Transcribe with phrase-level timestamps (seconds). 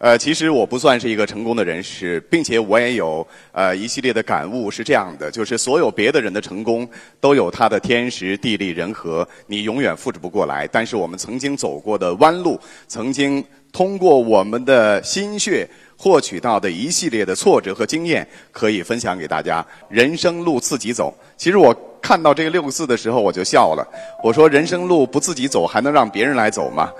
[0.00, 6.88] 呃，其实我不算是一个成功的人士，并且我也有呃一系列的感悟，是这样的，就是所有别的人的成功
[7.20, 10.66] 都有他的天时地利人和，你永远复制不过来。
[10.72, 12.58] 但是我们曾经走过的弯路，
[12.88, 13.44] 曾经
[13.74, 15.68] 通过我们的心血
[15.98, 19.62] 获取到的一系列的挫折和经验，可以分享给大家。
[19.90, 21.14] 人生路自己走。
[21.36, 23.86] 其实我看到这个六个字的时候，我就笑了。
[24.24, 26.90] 我说：人生路不自己走，还能让别人来走吗？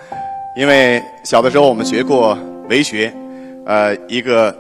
[0.55, 2.37] 因为小的时候我们学过。
[2.71, 3.13] 为学，
[3.67, 4.57] 呃，一个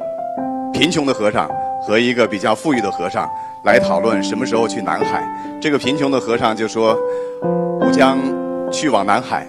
[0.72, 1.48] 贫穷的和尚
[1.80, 3.30] 和一个比较富裕的和尚
[3.64, 5.22] 来讨论什么时候去南海。
[5.60, 6.98] 这个贫穷的和尚就说
[7.80, 8.18] ：“吾将
[8.72, 9.46] 去往南海，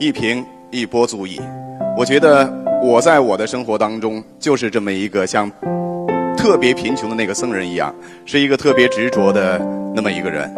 [0.00, 1.40] 一平一波足矣。”
[1.96, 5.48] 我觉得我在我的生活当中就是这么一个像
[6.36, 7.94] 特别贫穷的那个僧人一样，
[8.26, 9.56] 是一个特别执着的
[9.94, 10.52] 那么一个人。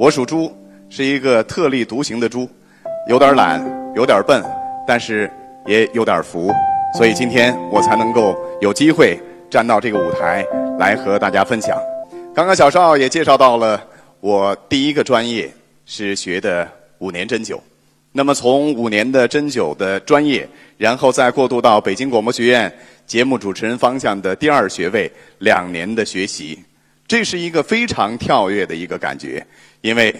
[0.00, 0.50] 我属猪，
[0.88, 2.48] 是一个特立独行的猪，
[3.10, 3.62] 有点懒，
[3.94, 4.42] 有点笨，
[4.86, 5.30] 但是
[5.66, 6.50] 也有点福。
[6.94, 10.44] 所以今天我才能够有机会站到这个舞台
[10.78, 11.78] 来和大家分享。
[12.34, 13.80] 刚刚小邵也介绍到了，
[14.20, 15.52] 我第一个专业
[15.86, 17.60] 是学的五年针灸。
[18.10, 22.72] 那么从五年的针灸的专业，然后再过渡到北京广播学院
[23.06, 26.58] 节目主持人方向的第二学位，两年的学习，
[27.06, 29.46] 这是一个非常跳跃的一个感觉，
[29.82, 30.14] 因为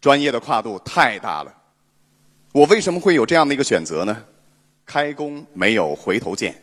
[0.00, 1.52] 专业的跨度太大了。
[2.52, 4.16] 我为什么会有这样的一个选择呢？
[4.86, 6.54] 开弓没有回头箭，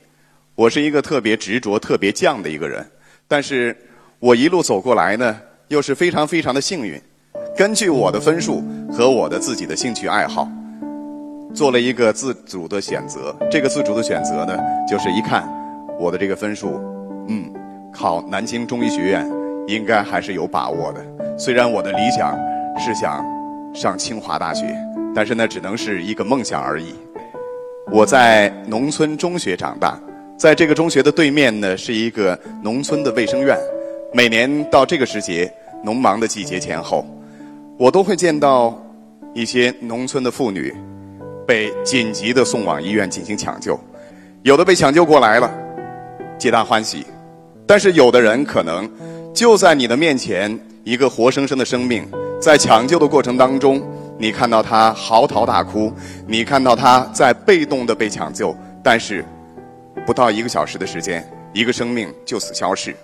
[0.55, 2.83] 我是一个特别执着、特别犟的一个人。
[3.27, 3.75] 但是
[4.17, 6.99] 我一路走过来呢，又是非常非常的幸运。
[7.57, 10.47] 根据我的分数和我的自己的兴趣爱好，
[11.53, 13.35] 做了一个自主的选择。
[13.51, 14.57] 这个自主的选择呢，
[14.89, 15.45] 就是一看
[15.99, 16.79] 我的这个分数，
[17.27, 17.53] 嗯，
[17.91, 19.29] 考南京中医学院
[19.67, 21.05] 应该还是有把握的。
[21.37, 22.39] 虽然我的理想
[22.79, 23.21] 是想
[23.75, 24.73] 上清华大学，
[25.13, 26.95] 但是那只能是一个梦想而已。
[27.91, 29.99] 我在农村中学长大，
[30.37, 33.57] 在这个中学的对面呢，是一个农村的卫生院。
[34.13, 35.51] 每年到这个时节，
[35.83, 37.05] 农忙的季节前后，
[37.77, 38.81] 我都会见到
[39.33, 40.73] 一些农村的妇女
[41.45, 43.79] 被紧急的送往医院进行抢救。
[44.43, 45.51] 有的被抢救过来了，
[46.37, 46.99] 皆大欢喜；
[47.67, 48.89] 但是有的人可能
[49.33, 52.07] 就在你的面前，一个活生生的生命，
[52.39, 53.83] 在抢救的过程当中。
[54.23, 55.91] 你看到他嚎啕大哭，
[56.25, 59.21] 你看到他在被动的被抢救，但是
[60.05, 62.95] 不到一个小时的时间，一个生命就此消逝。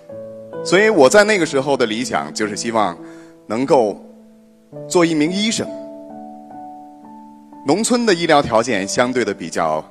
[0.64, 2.96] 所以我在那个时候的理想就是希望
[3.46, 4.02] 能够
[4.88, 5.68] 做一名医生。
[7.66, 9.84] 农村的医疗条件相对的比较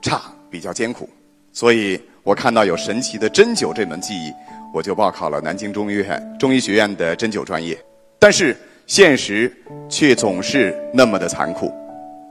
[0.00, 0.20] 差，
[0.50, 1.08] 比较艰苦，
[1.52, 4.32] 所以我看到有神奇的针灸这门技艺，
[4.74, 7.78] 我就报考了南京中医院中医学院的针灸专业。
[8.18, 8.56] 但是。
[8.86, 9.50] 现实
[9.88, 11.72] 却总是那么的残酷。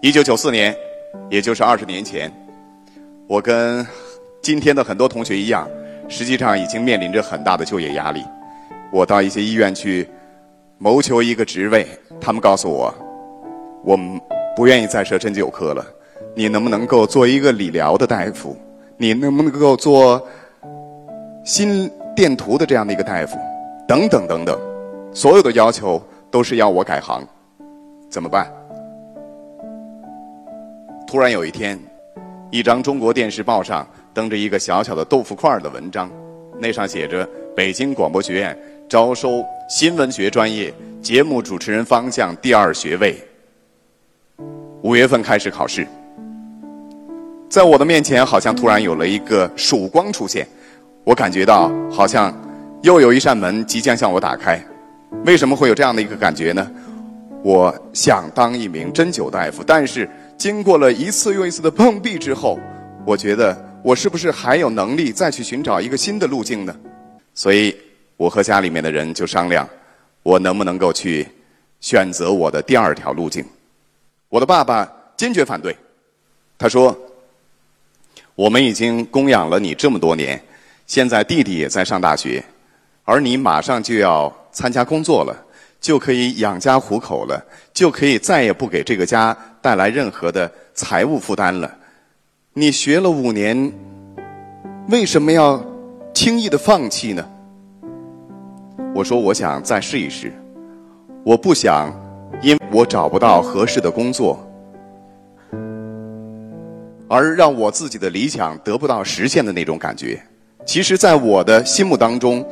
[0.02, 0.76] 一九九四年，
[1.30, 2.32] 也就是二十年前，
[3.28, 3.86] 我跟
[4.42, 5.68] 今天的很多同学一样，
[6.08, 8.24] 实际上已经面临着很大的就业压力。
[8.92, 10.08] 我到一些医院去
[10.78, 11.88] 谋求一个职位，
[12.20, 12.94] 他们告诉我，
[13.84, 14.20] 我们
[14.56, 15.86] 不愿意再设针灸科了。
[16.36, 18.56] 你能不能够做一个理疗的大夫？
[18.98, 20.22] 你能不能够做
[21.44, 23.38] 心电图的这样的一个大夫？
[23.88, 24.60] 等等等等，
[25.14, 26.02] 所有的要求。
[26.32, 27.28] 都是要我改行，
[28.10, 28.50] 怎么办？
[31.06, 31.78] 突然有一天，
[32.50, 36.10] 一张中国电视报上登着一个小小的豆腐块的文章，
[36.58, 43.18] 那上写着：北京广播学院招收新闻学专业节目主持人方向第二学位，
[44.84, 45.86] 五月份开始考试。
[47.50, 50.48] 在我的面前，好像突然有了一个曙光出现，
[51.04, 52.34] 我感觉到好像
[52.84, 54.64] 又有一扇门即将向我打开。
[55.26, 56.72] 为什么会有这样的一个感觉呢？
[57.44, 62.60] 我想当一名针灸大夫，但是经过了一次又一次的碰壁之后，
[63.06, 66.76] 我觉得我是不是还有能力再去寻找一个新的路径呢？
[67.34, 67.76] 所以，
[68.18, 69.68] 我和家里面的人就商量，
[70.22, 71.28] 我能不能够去
[71.80, 73.44] 选择我的第二条路径。
[74.30, 75.76] 我的爸爸坚决反对，
[76.58, 76.96] 他说
[78.36, 80.42] ：“我们已经供养了你这么多年，
[80.86, 82.44] 现在弟弟也在上大学，
[83.04, 85.36] 而你马上就要。”参加工作了，
[85.80, 87.44] 就可以养家糊口了，
[87.74, 91.72] 就可以再也不给这个家带来任何的财务负担了。
[92.54, 93.72] 你学了五年，
[94.90, 95.64] 为什么要
[96.14, 97.26] 轻易的放弃呢？
[98.94, 100.34] 我说，我想再试一试。
[101.24, 101.90] 我不想，
[102.42, 104.38] 因我找不到合适的工作，
[107.08, 110.22] 而让我自己的理想得不到实现的那种感觉。
[110.66, 112.46] 其实，在我的心目当中，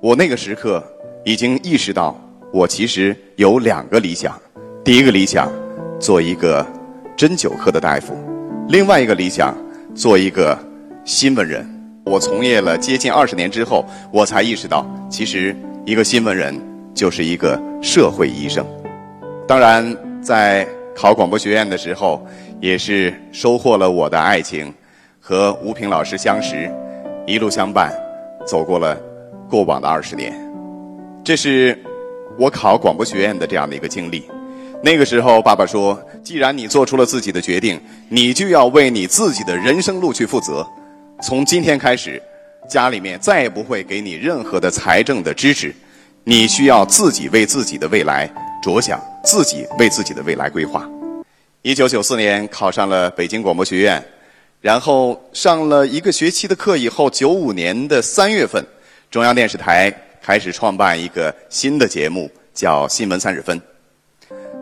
[0.00, 0.80] 我那个时刻。
[1.24, 2.14] 已经意识到，
[2.52, 4.38] 我其实有两个理想：
[4.84, 5.50] 第一个理想，
[5.98, 6.64] 做一个
[7.16, 8.12] 针灸科的大夫；
[8.68, 9.56] 另外一个理想，
[9.94, 10.58] 做一个
[11.02, 11.66] 新闻人。
[12.04, 15.56] 我从业了接近二十年之后，我才意识到，其实
[15.86, 16.54] 一个新闻人
[16.92, 18.62] 就是一个社会医生。
[19.48, 22.22] 当然，在考广播学院的时候，
[22.60, 24.70] 也是收获了我的爱情，
[25.20, 26.70] 和吴平老师相识，
[27.26, 27.90] 一路相伴，
[28.46, 28.94] 走过了
[29.48, 30.43] 过往的二十年。
[31.24, 31.76] 这是
[32.38, 34.28] 我考广播学院的这样的一个经历。
[34.82, 37.80] 那个时候，爸爸说：“既然你做出了自己的决定，
[38.10, 40.66] 你就要为你自己的人生路去负责。
[41.22, 42.20] 从今天开始，
[42.68, 45.74] 家里面再也不会给你任何的财政的支持，
[46.24, 48.30] 你需要自己为自己的未来
[48.62, 50.86] 着想，自己为自己的未来规划。”
[51.62, 54.04] 一九九四年考上了北京广播学院，
[54.60, 58.62] 然后上了一个学期的课以后，九五年的三月份，
[59.10, 59.90] 中央电视台
[60.24, 63.60] 开始创办一个新的节目，叫《新闻三十分》。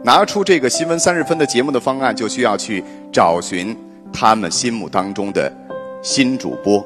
[0.03, 2.83] 拿出这个新闻三十分的节目的方案，就需要去
[3.13, 3.77] 找寻
[4.13, 5.53] 他们心目当中的
[6.03, 6.85] 新主播。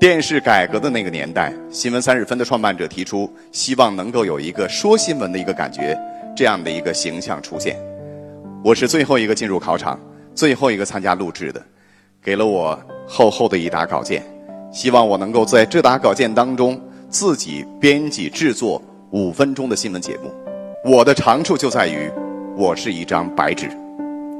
[0.00, 5.94] 电视改革的那个年代，新闻三十分的创办者提出，希望能够有一个说新闻的一个感觉，
[6.34, 7.76] 这样的一个形象出现。
[8.64, 10.00] 我是最后一个进入考场，
[10.34, 11.62] 最后一个参加录制的，
[12.24, 14.24] 给了我厚厚的一沓稿件，
[14.72, 16.80] 希望我能够在这沓稿件当中
[17.12, 18.80] 自己编辑制作
[19.10, 20.32] 五分钟的新闻节目。
[20.82, 22.10] 我的长处就在于，
[22.56, 23.68] 我是一张白纸，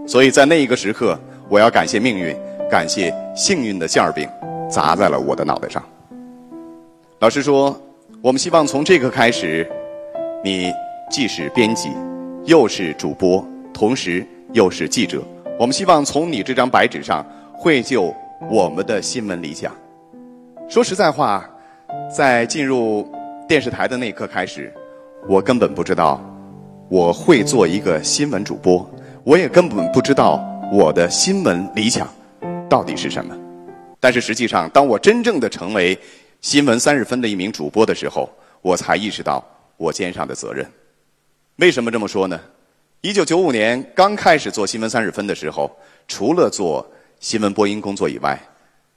[0.07, 1.17] 所以在那一个时刻，
[1.51, 2.35] 我要感谢命运，
[2.71, 4.27] 感谢幸运的馅儿饼
[4.71, 5.85] 砸在了我的脑袋上。
[7.19, 7.79] 老师说，
[8.23, 9.71] 我们希望从这个开始，
[10.43, 10.73] 你
[11.11, 11.91] 既是编辑，
[12.47, 15.23] 又是主播，同时又是记者。
[15.59, 17.23] 我们希望从你这张白纸上
[17.53, 18.15] 绘就
[18.51, 19.71] 我们的新闻理想。
[20.71, 21.47] 说实在话，
[22.15, 23.11] 在进入
[23.49, 24.73] 电视台的那一刻开始，
[25.29, 26.21] 我根本不知道。
[26.89, 28.87] 我会做一个新闻主播，
[29.25, 30.39] 我也根本不知道
[30.71, 32.07] 我的新闻理想
[32.69, 33.35] 到底是什么。
[33.99, 35.99] 但是实际上，当我真正的成为
[36.43, 38.29] 新闻三十分的一名主播的时候，
[38.61, 39.43] 我才意识到
[39.79, 40.67] 我肩上的责任。
[41.57, 42.39] 为什么这么说呢？
[43.01, 45.75] 一九九五年刚开始做新闻三十分的时候，
[46.07, 46.87] 除了做
[47.21, 48.39] 新闻播音工作以外，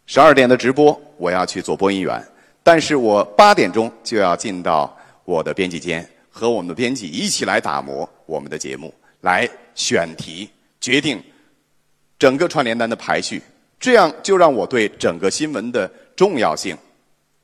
[0.05, 2.21] 十二点的直播我要去做播音员，
[2.65, 4.91] 但是我八点钟就要进到
[5.23, 6.05] 我的编辑间。
[6.37, 10.49] 和我们的编辑一起来打磨我们的节目，来选题，
[10.81, 11.23] 决定
[12.19, 13.41] 整个串联单的排序，
[13.79, 16.77] 这样就让我对整个新闻的重要性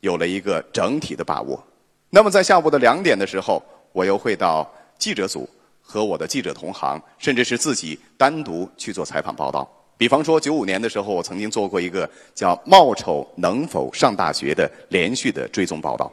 [0.02, 1.66] 有了一个整体的把握。
[2.10, 3.64] 那么在下午的两点的时候，
[3.94, 4.70] 我又会到
[5.00, 5.50] 记者组
[5.82, 9.66] 和我的记者同行，甚至是自己单独去做采访报道。
[10.02, 16.12] 比方说，九五年的时候，我曾经做过一个叫“貌丑能否上大学”的连续的追踪报道。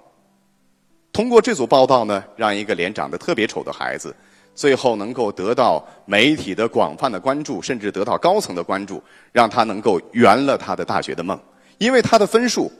[1.10, 4.14] 通过这组报道呢，让一个脸长得特别丑的孩子，
[4.54, 9.02] 最后能够得到媒体的广泛的关注，甚至得到高层的关注，
[9.32, 11.40] 让他能够圆了他的大学的梦。
[11.78, 12.70] 因为他的分数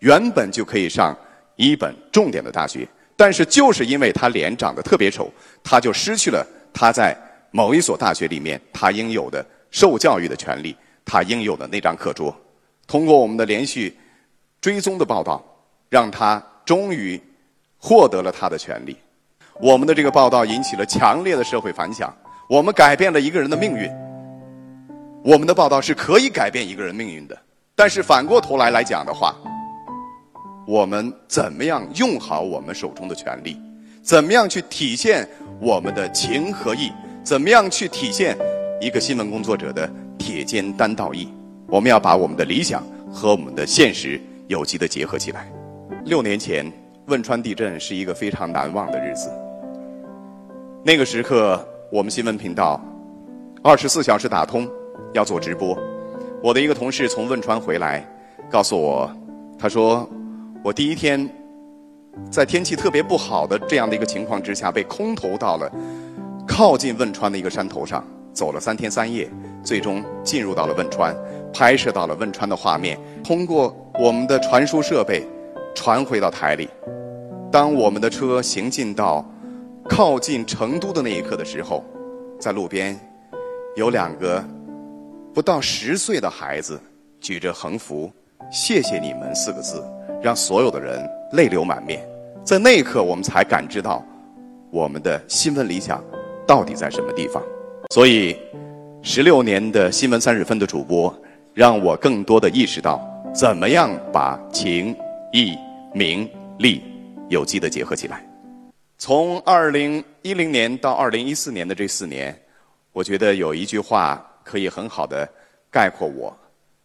[0.00, 1.16] 原本就可以上
[1.56, 5.32] 一本重点的大学，但是就是因为他脸长得特别丑，
[5.64, 7.16] 他就失去了他在
[7.52, 12.32] 某一所大学里面他应有的受教育的权利，他应有的那张课桌。
[12.86, 13.98] 通过我们的连续
[14.60, 15.44] 追踪的报道，
[15.88, 17.20] 让他终于。
[17.84, 18.96] 获得了他的权利，
[19.60, 22.16] 我们的这个报道引起了强烈的社会反响。
[22.48, 23.90] 我们改变了一个人的命运，
[25.24, 27.36] 我们的报道是可以改变一个人命运的。
[27.74, 29.34] 但是反过头来来讲的话，
[30.64, 33.60] 我们怎么样用好我们手中的权利？
[34.00, 35.28] 怎么样去体现
[35.60, 36.92] 我们的情和义？
[37.24, 38.38] 怎么样去体现
[38.82, 41.28] 一个新闻工作者的铁肩担道义？
[41.68, 45.48] 我们要把我们的理想和我们的现实有机的结合起来。
[46.04, 46.70] 六年前。
[47.06, 49.28] 汶川地震是一个非常难忘的日子。
[50.84, 51.60] 那个时刻，
[51.90, 52.80] 我们新闻频道
[53.60, 54.68] 二十四小时打通，
[55.12, 55.76] 要做直播。
[56.40, 58.08] 我的一个同事从汶川回来，
[58.48, 59.10] 告诉我，
[59.58, 60.08] 他说
[60.62, 61.28] 我第一天
[62.30, 65.68] 在天气特别不好的这样的一个情况之下，被空投到了
[66.46, 69.30] 靠近汶川的一个山头上，走了三天三夜，
[69.62, 71.14] 最终进入到了汶川，
[71.52, 72.98] 拍摄到了汶川的画面。
[73.22, 75.26] 通过我们的传输设备。
[75.74, 76.68] 传回到台里。
[77.50, 79.24] 当我们的车行进到
[79.88, 81.82] 靠近成都的那一刻的时候，
[82.38, 82.94] 在路边
[83.74, 84.44] 有两个
[85.32, 86.78] 不到十岁的孩子
[87.22, 88.12] 举着横幅
[88.52, 89.82] “谢谢你们”四个字，
[90.22, 92.06] 让所有的人泪流满面。
[92.44, 94.04] 在那一刻，我们才感知到
[94.70, 96.04] 我们的新闻理想
[96.46, 97.42] 到底在什么地方。
[97.92, 98.34] 所以，
[99.02, 101.14] 十六年的新闻三十分的主播，
[101.52, 102.98] 让我更多的意识到
[103.34, 104.96] 怎么样把情。
[105.30, 105.54] 义、
[105.94, 106.26] 名、
[106.58, 106.82] 利
[107.28, 108.26] 有机的结合起来。
[108.96, 112.34] 从二零一零年到二零一四年的这四年，
[112.92, 115.28] 我觉得有一句话可以很好的
[115.70, 116.34] 概括我，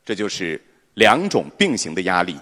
[0.03, 0.61] 这就是
[0.95, 2.35] 两种并行的压力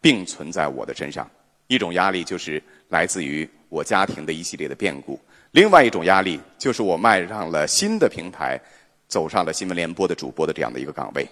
[0.00, 1.30] 并存在我的身上。
[1.68, 5.16] 一种压力就是来自于我家庭的一系列的变故，
[5.52, 8.60] 另外一种压力就是我迈上了新的平台，
[9.08, 11.28] 走上了新闻联播的主播的这样的一个岗位。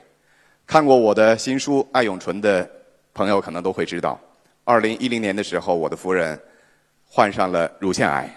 [0.67, 2.69] 看过我的新书《爱永纯》的
[3.15, 4.19] 朋友可能都会知道，
[4.65, 6.37] 二零一零年的时候，我的夫人
[7.07, 8.29] 患上了乳腺癌。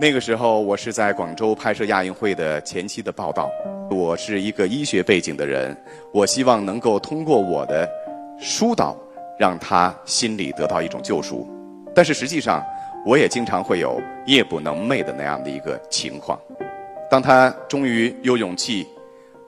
[0.00, 3.50] 那个时候，我是在广州拍摄亚运会的前期的报道。
[3.90, 5.76] 我是一个医学背景的人，
[6.14, 7.86] 我希望能够通过我的
[8.40, 8.96] 疏导，
[9.38, 11.46] 让他心里得到一种救赎。
[11.94, 12.64] 但是实际上，
[13.08, 16.38] 我也经常会有夜不能寐的那样的一个情况。
[17.10, 18.86] 当他终于有勇气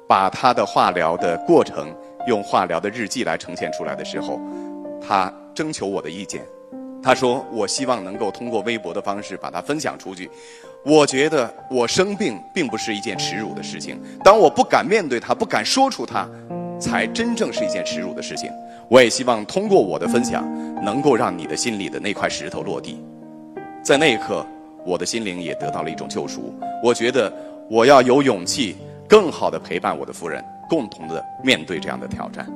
[0.08, 1.94] 把他的化疗的过程
[2.26, 4.40] 用化疗的日记来呈现出来的时候，
[5.06, 6.42] 他征求我的意见。
[7.02, 10.30] 他说：“我希望能够通过微博的方式把它分享出去。
[10.82, 14.00] 我觉得我生病并不是一件耻辱的事情。
[14.24, 16.26] 当我不敢面对它、不敢说出它，
[16.80, 18.50] 才真正是一件耻辱的事情。
[18.88, 20.42] 我也希望通过我的分享，
[20.82, 23.02] 能够让你的心里的那块石头落地。
[23.90, 24.46] 在那一刻，
[24.86, 26.54] 我的心灵也得到了一种救赎。
[26.80, 27.32] 我觉得
[27.68, 28.76] 我要有勇气，
[29.08, 32.46] 更好的陪伴我的夫人，共同的面对这样的挑战。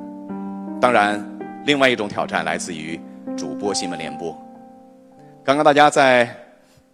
[0.79, 1.21] 当然，
[1.65, 2.97] 另外一种挑战来自于。”
[3.35, 4.33] 主播新闻联播，
[5.43, 6.25] 刚刚大家在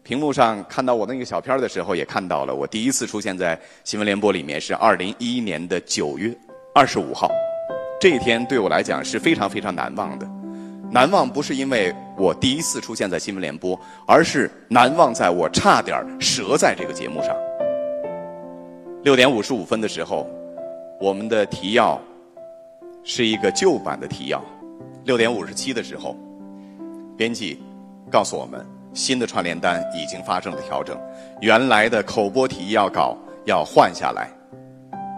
[0.01, 6.35] 屏幕上看到我那个小片的时候，也看到了我第一次出现在新闻联播里面是二零一一年的九月
[6.73, 7.29] 二十五号，
[7.99, 10.27] 这一天对我来讲是非常非常难忘的。
[10.93, 17.33] 难忘不是因为我第一次出现在新闻联播，而是难忘在我差点折在这个节目上。
[19.01, 20.27] 六点五十五分的时候，
[20.99, 21.97] 我们的提要
[23.05, 24.43] 是一个旧版的提要，
[25.05, 26.13] 六点五十七的时候。
[27.15, 27.61] 编辑
[28.09, 30.99] 告诉我们，新的串联单已经发生了调整，
[31.39, 34.29] 原来的口播提要稿要换下来。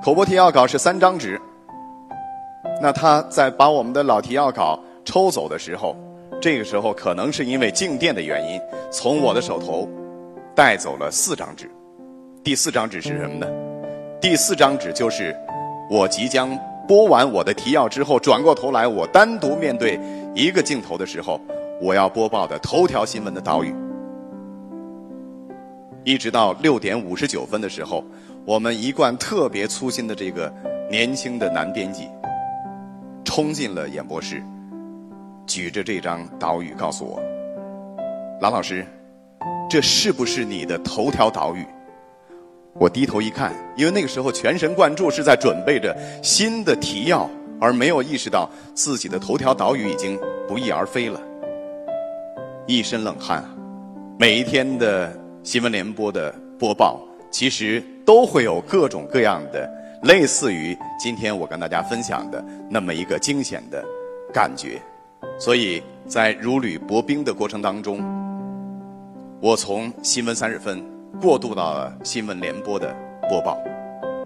[0.03, 1.41] 口播提要稿是三张纸，
[2.79, 5.95] 那他在把我们的老提要稿抽走的时候，
[6.41, 8.60] 这个时候可能是因为静电的原因，
[8.91, 9.88] 从我的手头
[10.55, 11.69] 带走了四张纸。
[12.43, 13.48] 第四张纸是什么呢？
[14.22, 15.36] 第四张纸就是
[15.89, 16.57] 我即将
[16.88, 20.00] 播完我的提要之后，转过头来，我单独面对
[20.36, 21.39] 一个镜头的时候。
[21.81, 23.75] 我要播报的头条新闻的岛屿，
[26.05, 28.01] 一直到六点五十九分的时候，
[28.45, 30.53] 我们一贯特别粗心的这个
[30.89, 32.07] 年轻的男编辑，
[33.25, 34.41] 冲进了演播室，
[35.45, 37.21] 举着这张岛屿告诉我
[38.41, 38.85] ：“郎老师，
[39.69, 41.65] 这是不是你的头条岛屿？”
[42.79, 47.29] 我低头一看，因为那个时候全神贯注是在准备着新的提要，
[47.62, 51.21] 而没有意识到自己的头条岛屿已经不翼而飞了。
[52.65, 53.43] 一身冷汗，
[54.17, 59.69] 每一天的新闻联播的播报，其实都会有各种各样的
[60.03, 63.83] 类似于今天我跟大家分享的那么一个惊险的
[64.33, 64.81] 感觉。
[65.39, 68.01] 所以在如履薄冰的过程当中，
[69.39, 70.83] 我从新闻三十分
[71.21, 72.95] 过渡到了新闻联播的
[73.29, 73.57] 播报。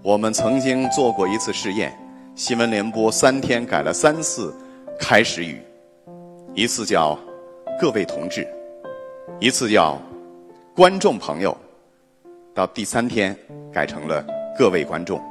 [0.03, 1.97] 我们曾经做过一次试验，
[2.35, 4.53] 新闻联播三天改了三次
[4.99, 5.61] 开始语，
[6.53, 7.17] 一次叫。
[7.79, 8.47] 各位同志，
[9.39, 10.01] 一次叫
[10.75, 11.55] 观众朋友，
[12.55, 13.37] 到第三天
[13.71, 14.25] 改成了
[14.57, 15.21] 各位观众，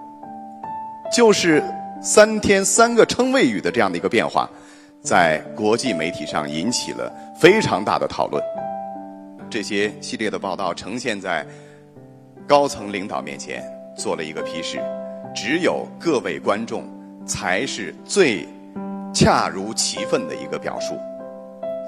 [1.13, 1.61] 就是
[2.01, 4.49] 三天三个称谓语的这样的一个变化，
[5.07, 7.09] 在国际媒体上引起了
[7.39, 8.43] 非常大的讨论。
[9.49, 11.47] 这些系列的报道呈现在
[12.45, 13.63] 高层领导面前，
[13.97, 14.83] 做了一个批示，
[15.33, 16.83] 只有各位观众
[17.25, 18.49] 才是最
[19.15, 20.99] 恰如其分的一个表述。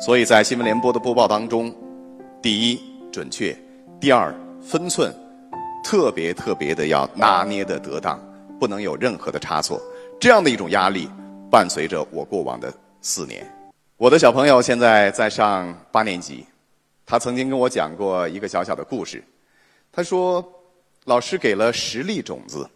[0.00, 1.74] 所以在新闻联播的播报当中，
[2.40, 3.52] 第一准确，
[3.98, 4.32] 第二
[4.62, 5.12] 分寸，
[5.82, 8.16] 特别特别的要拿捏的得当，
[8.60, 9.82] 不能有任何的差错。
[10.20, 11.10] 这样的一种压力
[11.50, 12.72] 伴随着我过往的
[13.08, 13.50] 四年。
[13.96, 16.44] 我的小朋友现在在上八年级，
[17.06, 19.24] 他曾经跟我讲过一个小小的故事。
[19.90, 20.46] 他说，
[21.04, 22.68] 老师给了十粒种子，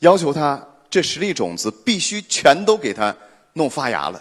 [0.00, 3.16] 要求他这十粒种子必须全都给他
[3.52, 4.20] 弄发芽了。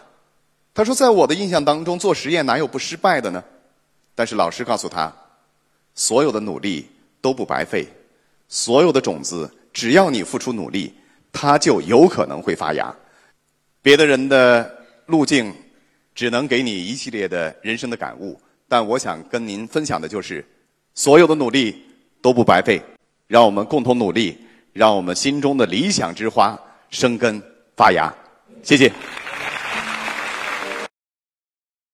[0.75, 3.43] 他说：“在我的印象当中，做实验哪有不失败的呢？
[4.13, 5.11] 但是老师告诉他，
[5.95, 6.87] 所有的努力
[7.19, 7.87] 都不白费，
[8.47, 10.93] 所有的种子只要你付出努力，
[11.31, 12.95] 它就有可能会发芽。
[13.81, 15.53] 别的人的路径
[16.15, 20.45] 只能给你一系列的人生的感悟，但我想跟您分享的就是，
[20.93, 21.83] 所有的努力
[22.21, 22.81] 都不白费。
[23.27, 24.37] 让我们共同努力，
[24.73, 27.41] 让我们心中的理想之花生根
[27.75, 28.13] 发芽。
[28.61, 28.91] 谢谢。”